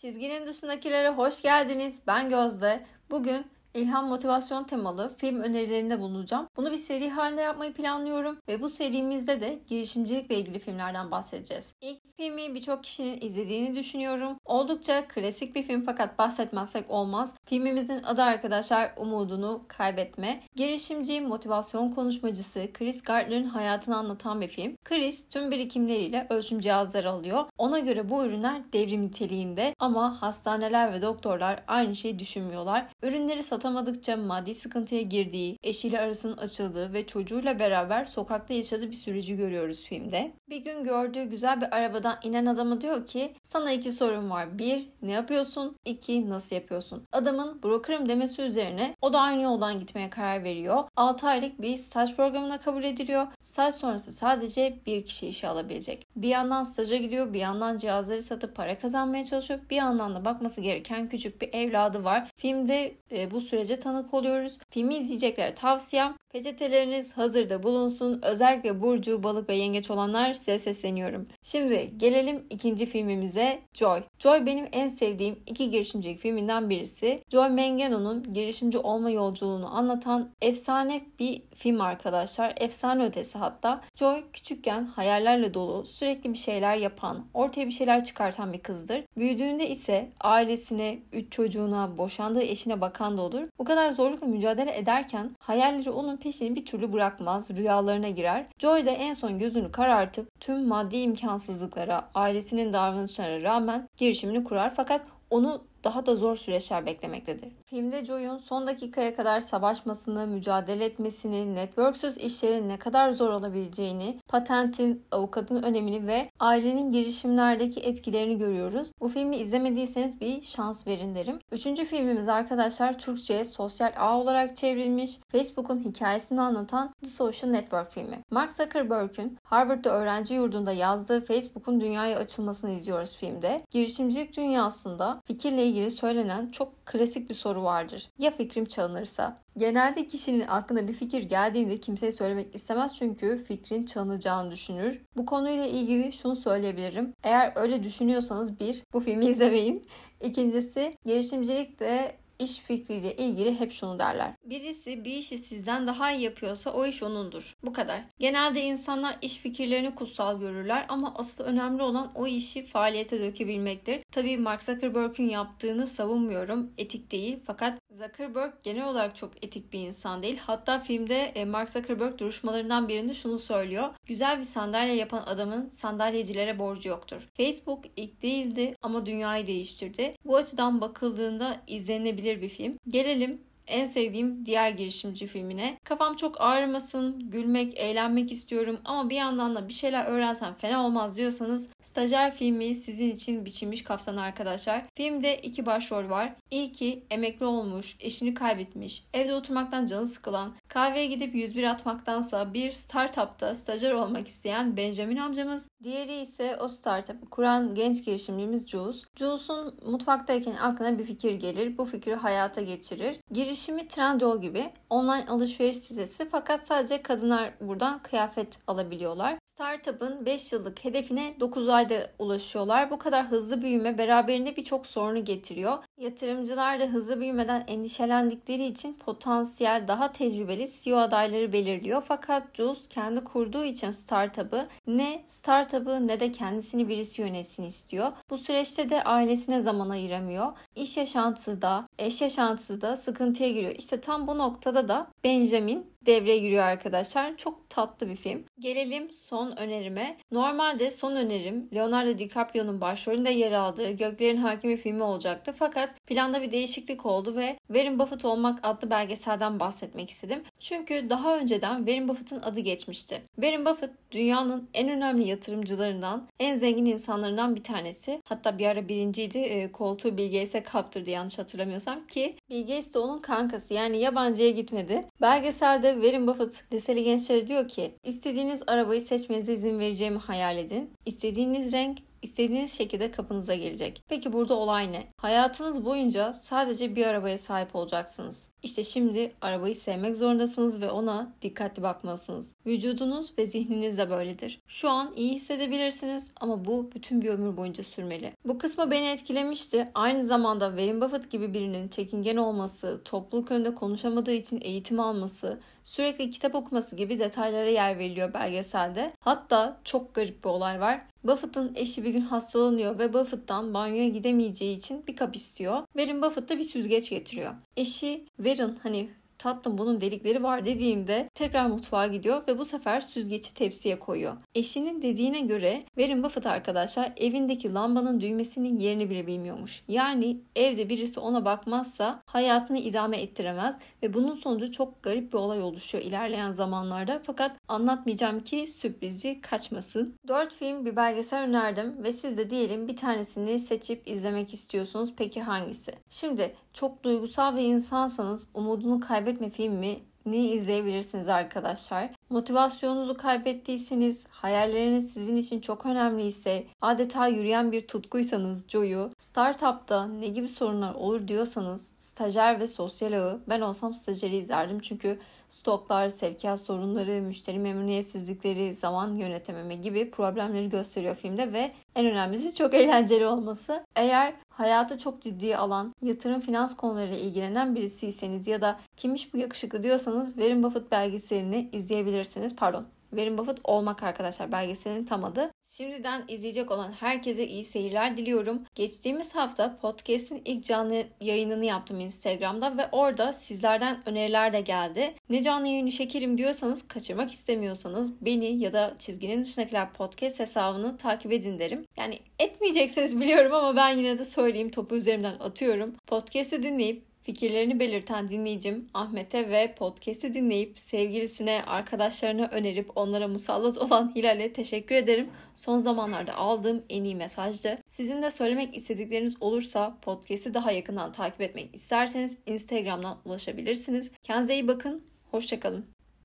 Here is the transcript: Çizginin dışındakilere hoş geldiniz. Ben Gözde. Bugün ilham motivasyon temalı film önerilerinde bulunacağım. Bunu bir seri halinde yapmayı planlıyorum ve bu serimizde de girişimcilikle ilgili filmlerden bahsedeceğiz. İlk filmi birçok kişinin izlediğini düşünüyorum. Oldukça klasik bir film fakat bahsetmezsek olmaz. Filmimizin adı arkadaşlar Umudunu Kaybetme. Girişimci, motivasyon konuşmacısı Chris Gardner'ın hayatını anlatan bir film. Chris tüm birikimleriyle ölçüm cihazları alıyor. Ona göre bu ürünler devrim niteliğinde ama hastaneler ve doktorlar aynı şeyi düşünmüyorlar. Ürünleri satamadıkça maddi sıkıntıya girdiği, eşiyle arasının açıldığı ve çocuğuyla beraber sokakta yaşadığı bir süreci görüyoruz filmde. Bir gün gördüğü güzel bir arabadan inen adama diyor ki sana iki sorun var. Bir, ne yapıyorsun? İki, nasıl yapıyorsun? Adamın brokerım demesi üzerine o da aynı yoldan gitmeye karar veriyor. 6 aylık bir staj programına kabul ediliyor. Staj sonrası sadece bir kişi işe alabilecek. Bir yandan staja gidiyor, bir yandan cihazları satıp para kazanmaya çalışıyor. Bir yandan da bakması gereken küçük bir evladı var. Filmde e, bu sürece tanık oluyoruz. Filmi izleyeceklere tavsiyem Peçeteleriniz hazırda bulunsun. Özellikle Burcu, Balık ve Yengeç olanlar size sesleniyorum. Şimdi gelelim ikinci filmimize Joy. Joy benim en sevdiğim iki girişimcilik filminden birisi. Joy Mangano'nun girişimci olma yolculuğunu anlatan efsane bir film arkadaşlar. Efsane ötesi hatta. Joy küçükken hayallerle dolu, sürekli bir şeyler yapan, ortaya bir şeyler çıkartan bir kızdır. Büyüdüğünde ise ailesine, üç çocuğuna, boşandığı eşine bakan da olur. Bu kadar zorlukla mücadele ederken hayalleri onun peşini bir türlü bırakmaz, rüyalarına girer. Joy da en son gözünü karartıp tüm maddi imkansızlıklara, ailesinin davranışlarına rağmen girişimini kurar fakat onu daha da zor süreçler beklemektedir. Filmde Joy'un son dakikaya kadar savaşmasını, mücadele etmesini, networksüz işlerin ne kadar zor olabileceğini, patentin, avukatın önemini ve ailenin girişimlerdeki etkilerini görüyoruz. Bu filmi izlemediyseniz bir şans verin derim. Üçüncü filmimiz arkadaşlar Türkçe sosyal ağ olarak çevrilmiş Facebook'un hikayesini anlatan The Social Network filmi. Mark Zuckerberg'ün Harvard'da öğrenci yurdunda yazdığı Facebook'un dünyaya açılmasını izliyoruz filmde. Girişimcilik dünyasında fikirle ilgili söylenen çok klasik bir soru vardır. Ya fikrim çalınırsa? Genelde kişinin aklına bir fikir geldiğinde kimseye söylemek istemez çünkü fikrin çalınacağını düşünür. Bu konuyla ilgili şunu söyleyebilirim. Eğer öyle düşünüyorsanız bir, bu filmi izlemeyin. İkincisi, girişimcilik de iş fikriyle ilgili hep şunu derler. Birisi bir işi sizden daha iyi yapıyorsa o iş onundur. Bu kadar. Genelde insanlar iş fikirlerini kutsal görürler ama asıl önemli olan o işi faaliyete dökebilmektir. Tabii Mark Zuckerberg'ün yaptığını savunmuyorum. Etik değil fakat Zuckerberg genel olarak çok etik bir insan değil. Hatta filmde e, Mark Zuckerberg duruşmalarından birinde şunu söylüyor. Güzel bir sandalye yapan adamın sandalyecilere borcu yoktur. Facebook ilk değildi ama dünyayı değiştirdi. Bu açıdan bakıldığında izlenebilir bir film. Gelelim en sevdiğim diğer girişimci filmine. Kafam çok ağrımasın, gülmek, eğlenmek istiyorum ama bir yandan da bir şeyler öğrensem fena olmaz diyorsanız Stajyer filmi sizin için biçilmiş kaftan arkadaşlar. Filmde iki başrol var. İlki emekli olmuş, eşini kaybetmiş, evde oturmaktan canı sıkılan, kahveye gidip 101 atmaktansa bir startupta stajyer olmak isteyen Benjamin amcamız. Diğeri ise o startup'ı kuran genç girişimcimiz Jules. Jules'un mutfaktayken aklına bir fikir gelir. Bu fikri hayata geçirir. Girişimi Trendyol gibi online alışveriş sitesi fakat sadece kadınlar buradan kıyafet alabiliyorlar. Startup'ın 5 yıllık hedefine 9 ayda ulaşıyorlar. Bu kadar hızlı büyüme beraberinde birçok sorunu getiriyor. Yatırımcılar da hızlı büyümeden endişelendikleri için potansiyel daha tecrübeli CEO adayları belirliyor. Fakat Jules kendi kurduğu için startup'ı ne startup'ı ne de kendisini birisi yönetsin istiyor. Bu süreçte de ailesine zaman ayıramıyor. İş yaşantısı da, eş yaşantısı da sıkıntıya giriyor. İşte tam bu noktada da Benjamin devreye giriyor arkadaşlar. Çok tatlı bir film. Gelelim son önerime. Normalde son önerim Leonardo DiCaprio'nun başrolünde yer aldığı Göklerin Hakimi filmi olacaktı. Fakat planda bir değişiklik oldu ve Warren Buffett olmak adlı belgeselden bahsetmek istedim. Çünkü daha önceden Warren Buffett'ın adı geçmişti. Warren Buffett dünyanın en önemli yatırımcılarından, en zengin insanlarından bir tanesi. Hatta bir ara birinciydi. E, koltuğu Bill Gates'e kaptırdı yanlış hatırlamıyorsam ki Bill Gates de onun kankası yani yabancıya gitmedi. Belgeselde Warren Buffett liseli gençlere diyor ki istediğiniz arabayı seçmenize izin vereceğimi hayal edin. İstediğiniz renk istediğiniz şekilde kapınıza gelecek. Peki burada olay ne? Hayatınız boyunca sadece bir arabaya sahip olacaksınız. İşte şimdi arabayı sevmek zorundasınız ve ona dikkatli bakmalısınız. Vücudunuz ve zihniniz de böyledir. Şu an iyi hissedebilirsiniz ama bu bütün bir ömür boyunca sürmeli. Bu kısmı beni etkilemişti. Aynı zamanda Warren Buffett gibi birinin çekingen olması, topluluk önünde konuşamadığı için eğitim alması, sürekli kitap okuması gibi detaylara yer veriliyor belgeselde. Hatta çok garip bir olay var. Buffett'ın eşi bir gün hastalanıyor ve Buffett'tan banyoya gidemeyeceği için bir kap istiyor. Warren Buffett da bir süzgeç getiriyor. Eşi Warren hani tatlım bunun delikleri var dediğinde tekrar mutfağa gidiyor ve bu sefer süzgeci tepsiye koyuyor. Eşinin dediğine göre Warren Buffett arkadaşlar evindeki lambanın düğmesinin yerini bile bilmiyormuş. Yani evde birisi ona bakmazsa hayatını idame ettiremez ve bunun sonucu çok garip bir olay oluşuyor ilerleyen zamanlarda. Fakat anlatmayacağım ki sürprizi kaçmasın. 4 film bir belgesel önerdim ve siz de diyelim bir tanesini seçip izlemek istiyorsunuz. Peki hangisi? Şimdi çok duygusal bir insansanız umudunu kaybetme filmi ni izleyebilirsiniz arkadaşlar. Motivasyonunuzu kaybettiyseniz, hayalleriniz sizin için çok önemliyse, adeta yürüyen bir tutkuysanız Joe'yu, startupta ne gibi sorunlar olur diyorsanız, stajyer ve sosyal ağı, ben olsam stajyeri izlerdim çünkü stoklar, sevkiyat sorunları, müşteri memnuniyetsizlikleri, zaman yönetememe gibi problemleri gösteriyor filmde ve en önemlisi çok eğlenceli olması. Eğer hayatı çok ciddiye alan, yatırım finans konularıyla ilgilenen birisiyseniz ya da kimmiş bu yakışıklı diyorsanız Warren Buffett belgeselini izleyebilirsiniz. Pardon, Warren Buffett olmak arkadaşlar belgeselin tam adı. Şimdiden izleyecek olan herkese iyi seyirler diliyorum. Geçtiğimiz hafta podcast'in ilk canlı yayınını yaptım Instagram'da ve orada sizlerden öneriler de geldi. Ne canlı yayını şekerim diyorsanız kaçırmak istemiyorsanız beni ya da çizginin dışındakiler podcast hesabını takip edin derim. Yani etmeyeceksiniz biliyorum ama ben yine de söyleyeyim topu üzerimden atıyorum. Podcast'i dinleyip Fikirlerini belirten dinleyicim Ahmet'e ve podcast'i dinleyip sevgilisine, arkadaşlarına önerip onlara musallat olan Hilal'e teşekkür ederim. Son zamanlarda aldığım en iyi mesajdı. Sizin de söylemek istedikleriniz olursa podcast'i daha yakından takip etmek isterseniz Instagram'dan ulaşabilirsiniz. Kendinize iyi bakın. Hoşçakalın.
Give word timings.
Çizginin 0.00 0.46
dışındakilere 0.46 1.08
hoş 1.08 1.42
geldiniz. 1.42 1.98
Ben 2.06 2.28
Gözde. 2.28 2.86
Bugün 3.10 3.46
ilham 3.74 4.08
motivasyon 4.08 4.64
temalı 4.64 5.14
film 5.16 5.40
önerilerinde 5.40 6.00
bulunacağım. 6.00 6.48
Bunu 6.56 6.70
bir 6.70 6.76
seri 6.76 7.10
halinde 7.10 7.40
yapmayı 7.40 7.72
planlıyorum 7.72 8.38
ve 8.48 8.62
bu 8.62 8.68
serimizde 8.68 9.40
de 9.40 9.58
girişimcilikle 9.68 10.38
ilgili 10.38 10.58
filmlerden 10.58 11.10
bahsedeceğiz. 11.10 11.74
İlk 11.80 12.16
filmi 12.16 12.54
birçok 12.54 12.84
kişinin 12.84 13.20
izlediğini 13.20 13.76
düşünüyorum. 13.76 14.36
Oldukça 14.44 15.08
klasik 15.08 15.54
bir 15.54 15.62
film 15.62 15.82
fakat 15.82 16.18
bahsetmezsek 16.18 16.90
olmaz. 16.90 17.34
Filmimizin 17.44 18.02
adı 18.02 18.22
arkadaşlar 18.22 18.92
Umudunu 18.96 19.64
Kaybetme. 19.68 20.42
Girişimci, 20.56 21.20
motivasyon 21.20 21.88
konuşmacısı 21.88 22.72
Chris 22.72 23.02
Gardner'ın 23.02 23.44
hayatını 23.44 23.96
anlatan 23.96 24.40
bir 24.40 24.48
film. 24.48 24.76
Chris 24.84 25.28
tüm 25.28 25.50
birikimleriyle 25.50 26.26
ölçüm 26.30 26.60
cihazları 26.60 27.10
alıyor. 27.10 27.44
Ona 27.58 27.78
göre 27.78 28.10
bu 28.10 28.24
ürünler 28.24 28.72
devrim 28.72 29.02
niteliğinde 29.02 29.74
ama 29.78 30.22
hastaneler 30.22 30.92
ve 30.92 31.02
doktorlar 31.02 31.62
aynı 31.66 31.96
şeyi 31.96 32.18
düşünmüyorlar. 32.18 32.86
Ürünleri 33.02 33.42
satamadıkça 33.60 34.16
maddi 34.16 34.54
sıkıntıya 34.54 35.02
girdiği, 35.02 35.58
eşiyle 35.62 36.00
arasının 36.00 36.36
açıldığı 36.36 36.92
ve 36.92 37.06
çocuğuyla 37.06 37.58
beraber 37.58 38.04
sokakta 38.04 38.54
yaşadığı 38.54 38.90
bir 38.90 38.96
süreci 38.96 39.36
görüyoruz 39.36 39.84
filmde. 39.84 40.32
Bir 40.48 40.56
gün 40.56 40.84
gördüğü 40.84 41.24
güzel 41.24 41.60
bir 41.60 41.76
arabadan 41.76 42.18
inen 42.22 42.46
adama 42.46 42.80
diyor 42.80 43.06
ki 43.06 43.34
sana 43.44 43.72
iki 43.72 43.92
sorun 43.92 44.30
var. 44.30 44.58
Bir, 44.58 44.88
ne 45.02 45.12
yapıyorsun? 45.12 45.76
İki, 45.84 46.30
nasıl 46.30 46.56
yapıyorsun? 46.56 47.02
Adamın 47.12 47.62
brokerım 47.62 48.08
demesi 48.08 48.42
üzerine 48.42 48.96
o 49.02 49.12
da 49.12 49.20
aynı 49.20 49.42
yoldan 49.42 49.80
gitmeye 49.80 50.10
karar 50.10 50.44
veriyor. 50.44 50.84
6 50.96 51.28
aylık 51.28 51.62
bir 51.62 51.76
staj 51.76 52.16
programına 52.16 52.58
kabul 52.58 52.84
ediliyor. 52.84 53.26
Staj 53.40 53.74
sonrası 53.74 54.12
sadece 54.12 54.78
bir 54.86 55.06
kişi 55.06 55.28
işe 55.28 55.48
alabilecek. 55.48 56.06
Bir 56.16 56.28
yandan 56.28 56.62
staja 56.62 56.96
gidiyor, 56.96 57.32
bir 57.32 57.40
yandan 57.40 57.76
cihazları 57.76 58.22
satıp 58.22 58.56
para 58.56 58.78
kazanmaya 58.78 59.24
çalışıyor. 59.24 59.60
Bir 59.70 59.76
yandan 59.76 60.14
da 60.14 60.24
bakması 60.24 60.60
gereken 60.60 61.08
küçük 61.08 61.42
bir 61.42 61.54
evladı 61.54 62.04
var. 62.04 62.30
Filmde 62.36 62.94
e, 63.12 63.30
bu 63.30 63.40
sürece 63.50 63.76
tanık 63.78 64.14
oluyoruz. 64.14 64.58
Filmi 64.70 64.96
izleyeceklere 64.96 65.54
tavsiyem 65.54 66.14
Peçeteleriniz 66.32 67.12
hazırda 67.12 67.62
bulunsun. 67.62 68.20
Özellikle 68.22 68.82
Burcu, 68.82 69.22
Balık 69.22 69.48
ve 69.48 69.54
Yengeç 69.54 69.90
olanlar 69.90 70.34
size 70.34 70.58
sesleniyorum. 70.58 71.26
Şimdi 71.42 71.92
gelelim 71.96 72.44
ikinci 72.50 72.86
filmimize 72.86 73.58
Joy. 73.74 74.00
Joy 74.18 74.46
benim 74.46 74.68
en 74.72 74.88
sevdiğim 74.88 75.38
iki 75.46 75.70
girişimcilik 75.70 76.18
filminden 76.18 76.70
birisi. 76.70 77.20
Joy 77.28 77.48
Mangano'nun 77.48 78.32
girişimci 78.32 78.78
olma 78.78 79.10
yolculuğunu 79.10 79.76
anlatan 79.76 80.30
efsane 80.42 81.02
bir 81.18 81.42
film 81.54 81.80
arkadaşlar. 81.80 82.52
Efsane 82.56 83.04
ötesi 83.04 83.38
hatta. 83.38 83.80
Joy 83.94 84.24
küçükken 84.32 84.84
hayallerle 84.84 85.54
dolu, 85.54 85.86
sürekli 85.86 86.32
bir 86.32 86.38
şeyler 86.38 86.76
yapan, 86.76 87.26
ortaya 87.34 87.66
bir 87.66 87.72
şeyler 87.72 88.04
çıkartan 88.04 88.52
bir 88.52 88.60
kızdır. 88.60 89.04
Büyüdüğünde 89.16 89.68
ise 89.68 90.08
ailesine, 90.20 90.98
üç 91.12 91.32
çocuğuna, 91.32 91.98
boşandığı 91.98 92.42
eşine 92.42 92.80
bakan 92.80 93.18
da 93.18 93.22
olur. 93.22 93.42
Bu 93.58 93.64
kadar 93.64 93.92
zorlukla 93.92 94.26
mücadele 94.26 94.78
ederken 94.78 95.26
hayalleri 95.38 95.90
onun 95.90 96.19
peşini 96.20 96.56
bir 96.56 96.64
türlü 96.64 96.92
bırakmaz, 96.92 97.50
rüyalarına 97.50 98.08
girer. 98.08 98.46
Joy 98.58 98.86
da 98.86 98.90
en 98.90 99.14
son 99.14 99.38
gözünü 99.38 99.72
karartıp 99.72 100.40
tüm 100.40 100.68
maddi 100.68 100.96
imkansızlıklara, 100.96 102.08
ailesinin 102.14 102.72
davranışlarına 102.72 103.42
rağmen 103.42 103.88
girişimini 103.96 104.44
kurar 104.44 104.74
fakat 104.74 105.06
onu 105.30 105.64
daha 105.84 106.06
da 106.06 106.16
zor 106.16 106.36
süreçler 106.36 106.86
beklemektedir. 106.86 107.48
Filmde 107.66 108.04
Joy'un 108.04 108.38
son 108.38 108.66
dakikaya 108.66 109.14
kadar 109.14 109.40
savaşmasını, 109.40 110.26
mücadele 110.26 110.84
etmesini, 110.84 111.54
networksüz 111.54 112.16
işlerin 112.16 112.68
ne 112.68 112.78
kadar 112.78 113.10
zor 113.10 113.30
olabileceğini, 113.30 114.18
patentin, 114.28 115.02
avukatın 115.10 115.62
önemini 115.62 116.06
ve 116.06 116.26
ailenin 116.40 116.92
girişimlerdeki 116.92 117.80
etkilerini 117.80 118.38
görüyoruz. 118.38 118.92
Bu 119.00 119.08
filmi 119.08 119.36
izlemediyseniz 119.36 120.20
bir 120.20 120.42
şans 120.42 120.86
verin 120.86 121.14
derim. 121.14 121.38
Üçüncü 121.52 121.84
filmimiz 121.84 122.28
arkadaşlar 122.28 122.98
Türkçe 122.98 123.44
sosyal 123.44 123.92
ağ 123.96 124.18
olarak 124.18 124.56
çevrilmiş 124.56 125.18
Facebook'un 125.28 125.80
hikayesini 125.80 126.40
anlatan 126.40 126.94
The 127.00 127.08
Social 127.08 127.50
Network 127.50 127.92
filmi. 127.92 128.18
Mark 128.30 128.52
Zuckerberg'ün 128.52 129.38
Harvard'da 129.44 129.90
öğrenci 129.90 130.34
yurdunda 130.34 130.72
yazdığı 130.72 131.24
Facebook'un 131.24 131.80
dünyaya 131.80 132.18
açılmasını 132.18 132.70
izliyoruz 132.70 133.16
filmde. 133.16 133.60
Girişimcilik 133.70 134.36
dünyasında 134.36 135.20
fikirle 135.24 135.69
ilgili 135.70 135.90
söylenen 135.90 136.50
çok 136.50 136.86
klasik 136.86 137.30
bir 137.30 137.34
soru 137.34 137.62
vardır. 137.62 138.08
Ya 138.18 138.30
fikrim 138.30 138.64
çalınırsa? 138.64 139.36
Genelde 139.56 140.06
kişinin 140.06 140.44
aklına 140.48 140.88
bir 140.88 140.92
fikir 140.92 141.22
geldiğinde 141.22 141.80
kimseye 141.80 142.12
söylemek 142.12 142.54
istemez 142.54 142.94
çünkü 142.98 143.44
fikrin 143.48 143.84
çalınacağını 143.84 144.50
düşünür. 144.50 145.02
Bu 145.16 145.26
konuyla 145.26 145.66
ilgili 145.66 146.12
şunu 146.12 146.36
söyleyebilirim. 146.36 147.12
Eğer 147.22 147.52
öyle 147.56 147.82
düşünüyorsanız 147.82 148.60
bir, 148.60 148.82
bu 148.92 149.00
filmi 149.00 149.26
izlemeyin. 149.30 149.86
İkincisi, 150.20 150.92
girişimcilik 151.06 151.80
de 151.80 152.12
iş 152.40 152.58
fikriyle 152.58 153.16
ilgili 153.16 153.60
hep 153.60 153.72
şunu 153.72 153.98
derler. 153.98 154.32
Birisi 154.44 155.04
bir 155.04 155.14
işi 155.14 155.38
sizden 155.38 155.86
daha 155.86 156.12
iyi 156.12 156.22
yapıyorsa 156.22 156.70
o 156.70 156.86
iş 156.86 157.02
onundur. 157.02 157.56
Bu 157.62 157.72
kadar. 157.72 158.00
Genelde 158.18 158.60
insanlar 158.60 159.16
iş 159.22 159.36
fikirlerini 159.36 159.94
kutsal 159.94 160.40
görürler 160.40 160.86
ama 160.88 161.14
asıl 161.16 161.44
önemli 161.44 161.82
olan 161.82 162.12
o 162.14 162.26
işi 162.26 162.66
faaliyete 162.66 163.20
dökebilmektir. 163.20 164.02
Tabii 164.12 164.38
Mark 164.38 164.62
Zuckerberg'ün 164.62 165.28
yaptığını 165.28 165.86
savunmuyorum. 165.86 166.72
Etik 166.78 167.10
değil 167.10 167.38
fakat 167.46 167.79
Zuckerberg 168.00 168.52
genel 168.64 168.88
olarak 168.88 169.16
çok 169.16 169.44
etik 169.44 169.72
bir 169.72 169.78
insan 169.78 170.22
değil. 170.22 170.38
Hatta 170.38 170.80
filmde 170.80 171.22
e, 171.22 171.44
Mark 171.44 171.70
Zuckerberg 171.70 172.18
duruşmalarından 172.18 172.88
birinde 172.88 173.14
şunu 173.14 173.38
söylüyor. 173.38 173.88
Güzel 174.06 174.38
bir 174.38 174.44
sandalye 174.44 174.94
yapan 174.94 175.22
adamın 175.26 175.68
sandalyecilere 175.68 176.58
borcu 176.58 176.88
yoktur. 176.88 177.28
Facebook 177.36 177.84
ilk 177.96 178.22
değildi 178.22 178.74
ama 178.82 179.06
dünyayı 179.06 179.46
değiştirdi. 179.46 180.12
Bu 180.24 180.36
açıdan 180.36 180.80
bakıldığında 180.80 181.62
izlenebilir 181.66 182.42
bir 182.42 182.48
film. 182.48 182.74
Gelelim 182.88 183.40
en 183.70 183.84
sevdiğim 183.84 184.46
diğer 184.46 184.70
girişimci 184.70 185.26
filmine. 185.26 185.78
Kafam 185.84 186.16
çok 186.16 186.40
ağrımasın, 186.40 187.30
gülmek, 187.30 187.78
eğlenmek 187.78 188.32
istiyorum 188.32 188.80
ama 188.84 189.10
bir 189.10 189.16
yandan 189.16 189.54
da 189.54 189.68
bir 189.68 189.72
şeyler 189.72 190.04
öğrensem 190.06 190.54
fena 190.54 190.86
olmaz 190.86 191.16
diyorsanız 191.16 191.68
Stajyer 191.82 192.34
filmi 192.34 192.74
sizin 192.74 193.10
için 193.10 193.44
biçilmiş 193.44 193.84
kaftan 193.84 194.16
arkadaşlar. 194.16 194.82
Filmde 194.94 195.38
iki 195.38 195.66
başrol 195.66 196.10
var. 196.10 196.32
İlki 196.50 197.04
emekli 197.10 197.46
olmuş, 197.46 197.96
eşini 198.00 198.34
kaybetmiş, 198.34 199.04
evde 199.14 199.34
oturmaktan 199.34 199.86
canı 199.86 200.06
sıkılan, 200.06 200.52
kahveye 200.70 201.06
gidip 201.06 201.34
101 201.34 201.64
atmaktansa 201.64 202.54
bir 202.54 202.70
startupta 202.72 203.54
stajyer 203.54 203.92
olmak 203.92 204.28
isteyen 204.28 204.76
Benjamin 204.76 205.16
amcamız. 205.16 205.68
Diğeri 205.82 206.20
ise 206.20 206.56
o 206.60 206.68
startup'ı 206.68 207.30
kuran 207.30 207.74
genç 207.74 208.04
girişimcimiz 208.04 208.66
Jules. 208.66 209.04
Jules'un 209.16 209.74
mutfaktayken 209.86 210.54
aklına 210.54 210.98
bir 210.98 211.04
fikir 211.04 211.34
gelir. 211.34 211.78
Bu 211.78 211.84
fikri 211.84 212.14
hayata 212.14 212.60
geçirir. 212.60 213.16
Girişimi 213.32 213.88
Trendyol 213.88 214.40
gibi 214.40 214.70
online 214.90 215.26
alışveriş 215.28 215.78
sitesi 215.78 216.28
fakat 216.30 216.66
sadece 216.66 217.02
kadınlar 217.02 217.52
buradan 217.60 218.02
kıyafet 218.02 218.58
alabiliyorlar. 218.66 219.38
Startup'ın 219.44 220.26
5 220.26 220.52
yıllık 220.52 220.84
hedefine 220.84 221.34
9 221.40 221.68
ayda 221.68 222.10
ulaşıyorlar. 222.18 222.90
Bu 222.90 222.98
kadar 222.98 223.26
hızlı 223.26 223.62
büyüme 223.62 223.98
beraberinde 223.98 224.56
birçok 224.56 224.86
sorunu 224.86 225.24
getiriyor. 225.24 225.78
Yatırımcılar 225.98 226.80
da 226.80 226.84
hızlı 226.84 227.20
büyümeden 227.20 227.64
endişelendikleri 227.68 228.66
için 228.66 228.94
potansiyel 228.94 229.88
daha 229.88 230.12
tecrübeli 230.12 230.59
CEO 230.66 230.96
adayları 230.96 231.52
belirliyor. 231.52 232.02
Fakat 232.08 232.42
Jules 232.54 232.78
kendi 232.88 233.24
kurduğu 233.24 233.64
için 233.64 233.90
startup'ı 233.90 234.66
ne 234.86 235.24
startup'ı 235.26 236.06
ne 236.06 236.20
de 236.20 236.32
kendisini 236.32 236.88
birisi 236.88 237.22
yönetsin 237.22 237.62
istiyor. 237.62 238.10
Bu 238.30 238.38
süreçte 238.38 238.90
de 238.90 239.04
ailesine 239.04 239.60
zaman 239.60 239.90
ayıramıyor. 239.90 240.50
İş 240.76 240.96
yaşantısı 240.96 241.62
da, 241.62 241.84
eş 241.98 242.20
yaşantısı 242.20 242.80
da 242.80 242.96
sıkıntıya 242.96 243.52
giriyor. 243.52 243.74
İşte 243.78 244.00
tam 244.00 244.26
bu 244.26 244.38
noktada 244.38 244.88
da 244.88 245.06
Benjamin 245.24 245.86
devreye 246.06 246.38
giriyor 246.38 246.64
arkadaşlar. 246.64 247.36
Çok 247.36 247.70
tatlı 247.70 248.08
bir 248.08 248.16
film. 248.16 248.44
Gelelim 248.58 249.12
son 249.12 249.56
önerime. 249.56 250.16
Normalde 250.32 250.90
son 250.90 251.16
önerim 251.16 251.68
Leonardo 251.74 252.18
DiCaprio'nun 252.18 252.80
başrolünde 252.80 253.30
yer 253.30 253.52
aldığı 253.52 253.90
Göklerin 253.90 254.36
Hakimi 254.36 254.76
filmi 254.76 255.02
olacaktı. 255.02 255.54
Fakat 255.58 256.06
planda 256.06 256.42
bir 256.42 256.50
değişiklik 256.50 257.06
oldu 257.06 257.36
ve 257.36 257.56
Warren 257.66 257.98
Buffett 257.98 258.24
olmak 258.24 258.58
adlı 258.62 258.90
belgeselden 258.90 259.60
bahsetmek 259.60 260.10
istedim. 260.10 260.42
Çünkü 260.60 261.10
daha 261.10 261.36
önceden 261.36 261.76
Warren 261.76 262.08
Buffett'ın 262.08 262.42
adı 262.42 262.60
geçmişti. 262.60 263.22
Warren 263.34 263.64
Buffett 263.64 263.90
dünyanın 264.12 264.68
en 264.74 264.88
önemli 264.88 265.28
yatırımcılarından, 265.28 266.28
en 266.40 266.56
zengin 266.56 266.84
insanlarından 266.84 267.56
bir 267.56 267.62
tanesi. 267.62 268.22
Hatta 268.24 268.58
bir 268.58 268.66
ara 268.66 268.88
birinciydi. 268.88 269.38
E, 269.38 269.72
koltuğu 269.72 270.18
Bill 270.18 270.32
Gates'e 270.32 270.62
kaptırdı 270.62 271.10
yanlış 271.10 271.38
hatırlamıyorsam 271.38 272.06
ki 272.06 272.36
Bill 272.50 272.60
Gates 272.60 272.94
de 272.94 272.98
onun 272.98 273.18
kankası 273.18 273.74
yani 273.74 273.98
yabancıya 273.98 274.50
gitmedi. 274.50 275.00
Belgeselde 275.20 275.89
Warren 275.94 276.26
Buffett 276.26 276.64
liseli 276.72 277.04
gençlere 277.04 277.46
diyor 277.46 277.68
ki 277.68 277.94
istediğiniz 278.04 278.62
arabayı 278.66 279.00
seçmenize 279.00 279.52
izin 279.52 279.78
vereceğimi 279.78 280.18
hayal 280.18 280.58
edin. 280.58 280.90
İstediğiniz 281.06 281.72
renk 281.72 281.98
istediğiniz 282.22 282.72
şekilde 282.72 283.10
kapınıza 283.10 283.54
gelecek. 283.54 284.02
Peki 284.08 284.32
burada 284.32 284.54
olay 284.54 284.92
ne? 284.92 285.06
Hayatınız 285.16 285.84
boyunca 285.84 286.32
sadece 286.32 286.96
bir 286.96 287.06
arabaya 287.06 287.38
sahip 287.38 287.76
olacaksınız. 287.76 288.48
İşte 288.62 288.84
şimdi 288.84 289.32
arabayı 289.40 289.74
sevmek 289.74 290.16
zorundasınız 290.16 290.80
ve 290.80 290.90
ona 290.90 291.32
dikkatli 291.42 291.82
bakmalısınız. 291.82 292.52
Vücudunuz 292.66 293.38
ve 293.38 293.46
zihniniz 293.46 293.98
de 293.98 294.10
böyledir. 294.10 294.60
Şu 294.66 294.88
an 294.88 295.12
iyi 295.16 295.32
hissedebilirsiniz 295.32 296.30
ama 296.40 296.64
bu 296.64 296.90
bütün 296.94 297.22
bir 297.22 297.28
ömür 297.28 297.56
boyunca 297.56 297.84
sürmeli. 297.84 298.32
Bu 298.44 298.58
kısmı 298.58 298.90
beni 298.90 299.08
etkilemişti. 299.08 299.88
Aynı 299.94 300.24
zamanda 300.24 300.68
Warren 300.68 301.00
Buffett 301.00 301.30
gibi 301.30 301.54
birinin 301.54 301.88
çekingen 301.88 302.36
olması, 302.36 303.00
topluluk 303.04 303.50
önünde 303.50 303.74
konuşamadığı 303.74 304.32
için 304.32 304.60
eğitim 304.62 305.00
alması, 305.00 305.60
sürekli 305.90 306.30
kitap 306.30 306.54
okuması 306.54 306.96
gibi 306.96 307.18
detaylara 307.18 307.70
yer 307.70 307.98
veriliyor 307.98 308.34
belgeselde. 308.34 309.12
Hatta 309.20 309.80
çok 309.84 310.14
garip 310.14 310.44
bir 310.44 310.48
olay 310.48 310.80
var. 310.80 311.02
Buffett'ın 311.24 311.72
eşi 311.74 312.04
bir 312.04 312.10
gün 312.10 312.20
hastalanıyor 312.20 312.98
ve 312.98 313.12
Buffett'tan 313.12 313.74
banyoya 313.74 314.08
gidemeyeceği 314.08 314.76
için 314.76 315.06
bir 315.06 315.16
kap 315.16 315.36
istiyor. 315.36 315.82
Warren 315.96 316.22
Buffett 316.22 316.48
da 316.48 316.58
bir 316.58 316.64
süzgeç 316.64 317.10
getiriyor. 317.10 317.52
Eşi 317.76 318.24
Warren 318.36 318.76
hani 318.82 319.10
tatlım 319.40 319.78
bunun 319.78 320.00
delikleri 320.00 320.42
var 320.42 320.66
dediğinde 320.66 321.28
tekrar 321.34 321.66
mutfağa 321.66 322.06
gidiyor 322.06 322.42
ve 322.48 322.58
bu 322.58 322.64
sefer 322.64 323.00
süzgeci 323.00 323.54
tepsiye 323.54 323.98
koyuyor. 323.98 324.36
Eşinin 324.54 325.02
dediğine 325.02 325.40
göre 325.40 325.80
Warren 325.86 326.22
Buffett 326.22 326.46
arkadaşlar 326.46 327.12
evindeki 327.16 327.74
lambanın 327.74 328.20
düğmesinin 328.20 328.78
yerini 328.78 329.10
bile 329.10 329.26
bilmiyormuş. 329.26 329.82
Yani 329.88 330.40
evde 330.56 330.88
birisi 330.88 331.20
ona 331.20 331.44
bakmazsa 331.44 332.22
hayatını 332.26 332.78
idame 332.78 333.20
ettiremez 333.20 333.76
ve 334.02 334.14
bunun 334.14 334.34
sonucu 334.34 334.72
çok 334.72 335.02
garip 335.02 335.32
bir 335.32 335.38
olay 335.38 335.62
oluşuyor 335.62 336.04
ilerleyen 336.04 336.50
zamanlarda. 336.50 337.22
Fakat 337.26 337.56
anlatmayacağım 337.68 338.40
ki 338.40 338.66
sürprizi 338.66 339.40
kaçmasın. 339.40 340.14
4 340.28 340.54
film 340.54 340.84
bir 340.84 340.96
belgesel 340.96 341.42
önerdim 341.42 342.02
ve 342.02 342.12
siz 342.12 342.38
de 342.38 342.50
diyelim 342.50 342.88
bir 342.88 342.96
tanesini 342.96 343.58
seçip 343.58 344.08
izlemek 344.08 344.54
istiyorsunuz. 344.54 345.12
Peki 345.16 345.42
hangisi? 345.42 345.92
Şimdi 346.08 346.54
çok 346.72 347.02
duygusal 347.02 347.56
bir 347.56 347.62
insansanız 347.62 348.48
umudunu 348.54 349.00
kaybetme 349.30 349.50
filmi 349.50 350.00
ni 350.26 350.50
izleyebilirsiniz 350.52 351.28
arkadaşlar. 351.28 352.10
Motivasyonunuzu 352.30 353.16
kaybettiyseniz, 353.16 354.26
hayalleriniz 354.30 355.12
sizin 355.12 355.36
için 355.36 355.60
çok 355.60 355.86
önemliyse, 355.86 356.64
adeta 356.80 357.26
yürüyen 357.26 357.72
bir 357.72 357.86
tutkuysanız 357.86 358.68
Joe'yu, 358.68 359.10
startupta 359.18 360.06
ne 360.06 360.28
gibi 360.28 360.48
sorunlar 360.48 360.94
olur 360.94 361.28
diyorsanız, 361.28 361.94
stajyer 361.98 362.60
ve 362.60 362.66
sosyal 362.66 363.12
ağı, 363.12 363.40
ben 363.48 363.60
olsam 363.60 363.94
stajyeri 363.94 364.36
izlerdim 364.36 364.78
çünkü 364.78 365.18
stoklar, 365.48 366.08
sevkiyat 366.08 366.60
sorunları, 366.60 367.22
müşteri 367.22 367.58
memnuniyetsizlikleri, 367.58 368.74
zaman 368.74 369.14
yönetememe 369.14 369.74
gibi 369.74 370.10
problemleri 370.10 370.68
gösteriyor 370.68 371.14
filmde 371.16 371.52
ve 371.52 371.70
en 371.94 372.06
önemlisi 372.06 372.54
çok 372.54 372.74
eğlenceli 372.74 373.26
olması. 373.26 373.84
Eğer 373.96 374.34
hayatı 374.50 374.98
çok 374.98 375.22
ciddiye 375.22 375.56
alan, 375.56 375.92
yatırım 376.02 376.40
finans 376.40 376.76
konularıyla 376.76 377.16
ilgilenen 377.16 377.74
birisiyseniz 377.74 378.46
ya 378.46 378.60
da 378.60 378.76
kimmiş 378.96 379.34
bu 379.34 379.38
yakışıklı 379.38 379.82
diyorsanız 379.82 380.34
Warren 380.34 380.62
Buffett 380.62 380.90
belgeselini 380.90 381.68
izleyebilirsiniz. 381.72 382.19
Pardon, 382.56 382.86
Warren 383.10 383.38
Buffett 383.38 383.58
olmak 383.64 384.02
arkadaşlar 384.02 384.52
belgeselin 384.52 385.04
tam 385.04 385.24
adı. 385.24 385.50
Şimdiden 385.64 386.24
izleyecek 386.28 386.70
olan 386.70 386.92
herkese 386.92 387.46
iyi 387.46 387.64
seyirler 387.64 388.16
diliyorum. 388.16 388.62
Geçtiğimiz 388.74 389.34
hafta 389.34 389.76
podcast'in 389.76 390.42
ilk 390.44 390.64
canlı 390.64 391.04
yayınını 391.20 391.64
yaptım 391.64 392.00
Instagram'da 392.00 392.76
ve 392.76 392.88
orada 392.92 393.32
sizlerden 393.32 394.02
öneriler 394.06 394.52
de 394.52 394.60
geldi. 394.60 395.14
Ne 395.30 395.42
canlı 395.42 395.66
yayını 395.66 395.92
şekerim 395.92 396.38
diyorsanız 396.38 396.88
kaçırmak 396.88 397.30
istemiyorsanız 397.30 398.24
beni 398.24 398.58
ya 398.58 398.72
da 398.72 398.94
çizginin 398.98 399.42
dışındakiler 399.42 399.92
podcast 399.92 400.40
hesabını 400.40 400.96
takip 400.96 401.32
edin 401.32 401.58
derim. 401.58 401.84
Yani 401.96 402.18
etmeyeceksiniz 402.38 403.20
biliyorum 403.20 403.54
ama 403.54 403.76
ben 403.76 403.96
yine 403.96 404.18
de 404.18 404.24
söyleyeyim 404.24 404.70
topu 404.70 404.96
üzerimden 404.96 405.38
atıyorum. 405.40 405.94
Podcast'i 406.06 406.62
dinleyip 406.62 407.09
Fikirlerini 407.30 407.80
belirten 407.80 408.28
dinleyicim 408.28 408.88
Ahmet'e 408.94 409.50
ve 409.50 409.74
podcast'i 409.74 410.34
dinleyip 410.34 410.78
sevgilisine, 410.78 411.62
arkadaşlarına 411.66 412.46
önerip 412.46 412.90
onlara 412.96 413.28
musallat 413.28 413.78
olan 413.78 414.14
Hilal'e 414.14 414.52
teşekkür 414.52 414.94
ederim. 414.94 415.28
Son 415.54 415.78
zamanlarda 415.78 416.34
aldığım 416.34 416.82
en 416.88 417.04
iyi 417.04 417.16
mesajdı. 417.16 417.78
Sizin 417.90 418.22
de 418.22 418.30
söylemek 418.30 418.76
istedikleriniz 418.76 419.34
olursa 419.40 419.98
podcast'i 420.02 420.54
daha 420.54 420.72
yakından 420.72 421.12
takip 421.12 421.40
etmek 421.40 421.74
isterseniz 421.74 422.36
Instagram'dan 422.46 423.18
ulaşabilirsiniz. 423.24 424.10
Kendinize 424.22 424.54
iyi 424.54 424.68
bakın. 424.68 425.04
Hoşçakalın. 425.30 425.99